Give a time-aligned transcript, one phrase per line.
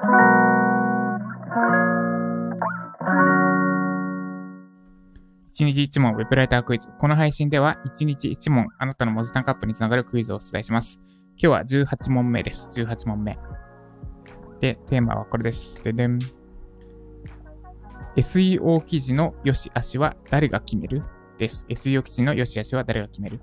[0.00, 0.06] 1
[5.66, 6.88] 日1問ウェブライタークイズ。
[6.98, 11.02] この配信では1日1問あなたの文字単価アップにつながるクイズをお伝えします。
[11.36, 12.80] 今日は18問目です。
[12.80, 13.38] 18問目。
[14.60, 15.84] で、テーマはこれです。
[15.84, 16.18] ででん。
[18.16, 21.02] SEO 記事の良し悪しは誰が決める？
[21.36, 21.66] です。
[21.68, 23.40] SEO 記事の良し悪しは誰が決める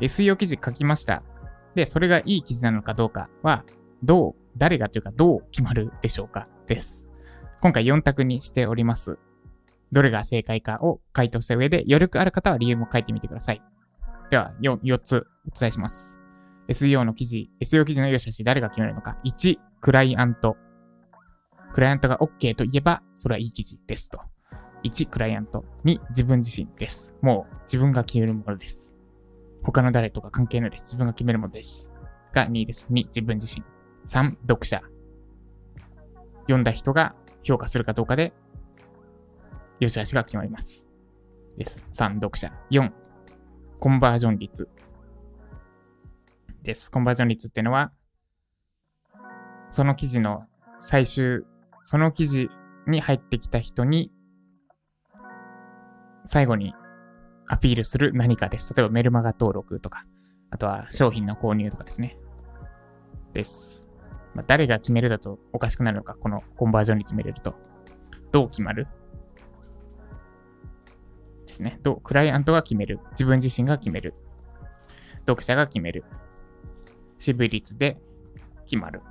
[0.00, 1.22] ?SEO 記事書きました。
[1.74, 3.66] で、それがいい記事なのかどうかは、
[4.02, 7.08] どう、誰がというかどう決まるでしょうかです。
[7.60, 9.18] 今回4択にしております。
[9.92, 13.62] どれが正解かを回答した上で、余力ある方は理由も書いてみてください。
[14.30, 16.18] では4、4つお伝えします。
[16.68, 19.18] SEO の記事、SEO 記事の良し悪し誰が決めるのか。
[19.24, 20.56] 1、クライアント。
[21.74, 24.20] クライアントが OK と言えば、それはいい記事ですと。
[24.84, 25.64] 1、クライアント。
[25.84, 27.14] 2、自分自身です。
[27.20, 28.96] もう自分が決めるものです。
[29.62, 30.84] 他の誰とか関係ないです。
[30.84, 31.92] 自分が決めるものです。
[32.32, 32.88] が2です。
[32.90, 33.64] 2、自分自身。
[34.06, 34.82] 3、読者。
[36.42, 38.32] 読んだ人が評価するかどうかで
[39.80, 40.88] 良し悪しが決まります。
[41.56, 41.86] です。
[41.92, 42.52] 3、読者。
[42.70, 42.90] 4、
[43.80, 44.68] コンバージョン率。
[46.62, 46.90] です。
[46.90, 47.92] コンバージョン率ってのは、
[49.70, 50.44] その記事の
[50.78, 51.44] 最終、
[51.84, 52.48] その記事
[52.86, 54.12] に入ってきた人に、
[56.24, 56.74] 最後に
[57.48, 58.74] アピールする何かです。
[58.74, 60.06] 例えばメルマガ登録とか、
[60.50, 62.16] あとは商品の購入とかですね。
[63.32, 63.88] です。
[64.34, 67.54] まあ、誰が決めるだとおかしくなるのか、このコンバージョン率見れると。
[68.30, 68.86] どう決まる？
[71.46, 71.78] ですね。
[71.82, 73.00] どうクライアントが決める？
[73.10, 74.14] 自分自身が決める？
[75.26, 76.04] 読者が決める？
[77.18, 77.98] 支部率で
[78.64, 79.02] 決まる？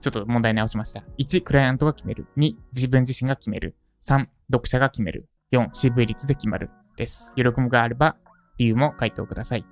[0.00, 1.04] ちょっと問題直しました。
[1.18, 2.26] 1、クライアントが決める。
[2.36, 6.70] 2、自分自身が決める？3、読者が決める？4、支部率で決まる？
[6.96, 7.32] です。
[7.36, 8.16] 余力があれば、
[8.58, 9.64] 理由も回答ください。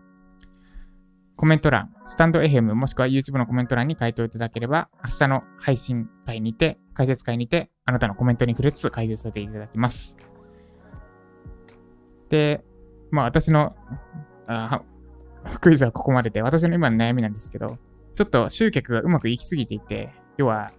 [1.37, 10.17] コメント欄、スタンド FM もしくは YouTube のコメント欄に回答いただければ、明日の配信会にて、解説会にて、あなたのコメントに触れつつ解説させていただきます。
[12.29, 12.65] で、
[13.11, 13.75] まあ私の、
[14.47, 14.83] あ
[15.61, 17.79] クイズはここまでで、私の今の悩みなんですけど、
[18.15, 20.71] ちょっと集客がうまくいきすぎていて、要は、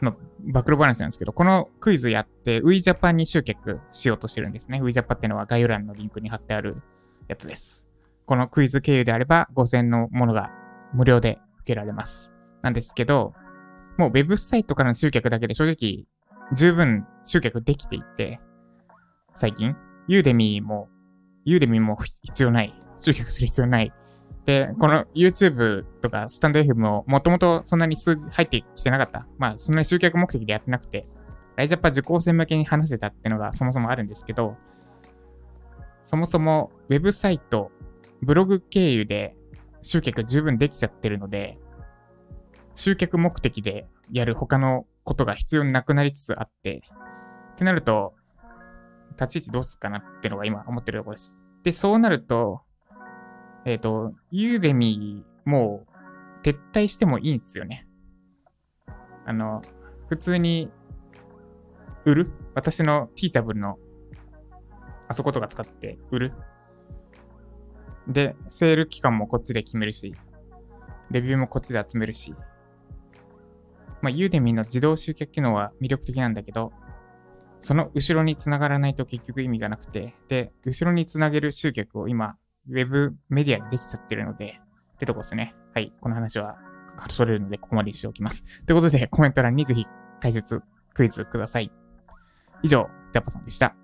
[0.00, 4.78] の暴露話なんですけど、このクイズやって、ウィジャパンに集客しようとしてるんですね。
[4.78, 6.80] ウィジャパンってのは概要欄のリンクに貼ってある
[7.28, 7.89] やつです。
[8.30, 10.52] このクイズ経由であれば5000のものが
[10.92, 12.32] 無料で受けられます。
[12.62, 13.34] なんですけど、
[13.98, 16.06] もうウェブサイトからの集客だけで正直
[16.54, 18.38] 十分集客できていて、
[19.34, 19.74] 最近
[20.06, 20.88] ユーデミーも、
[21.44, 22.72] ユーデミーも必要ない。
[22.96, 23.92] 集客する必要ない。
[24.44, 29.26] で、この YouTube とかスタンド FM ももともとそんなに数字入ってきてなかった。
[29.38, 31.08] まあ、そんなに集客目的でやってなくて、
[31.56, 34.56] ライジャパ受講生向けに話せたっていうのがそもそもあるんですけど、
[36.04, 37.72] そもそもウェブサイト、
[38.22, 39.34] ブログ経由で
[39.82, 41.58] 集客十分できちゃってるので、
[42.74, 46.82] 集客目的でやる他のことが必要なくなりつつあって、
[47.52, 48.14] ってなると、
[49.18, 51.36] 立ち位置どうすっかなってのが今思ってるところです。
[51.62, 52.62] で、そうなると、
[53.66, 55.86] えっ、ー、と、ユーデミーも
[56.42, 57.86] 撤退してもいいんですよね。
[59.26, 59.62] あの、
[60.08, 60.70] 普通に
[62.04, 62.30] 売る？
[62.54, 63.78] 私のティーチャブルの
[65.08, 66.32] あそことか使って売る？
[68.08, 70.14] で、セール期間もこっちで決めるし、
[71.10, 72.34] レビューもこっちで集めるし、
[74.02, 76.72] まあ、ユーデミーの自動集客機能は魅力的なんだけど、
[77.60, 82.36] その後ろにつながらないと結局意味がなくて、で、後ろにつなげる集客を今、
[82.68, 84.60] ウェブメディアでできちゃってるので、
[84.94, 85.54] ってとこですね。
[85.74, 85.92] はい。
[86.00, 86.56] この話は、
[87.08, 88.44] それるので、ここまでにしておきます。
[88.66, 89.86] ということで、コメント欄にぜひ
[90.20, 90.62] 解説、
[90.94, 91.70] クイズください。
[92.62, 93.74] 以上、ジャパさんでした。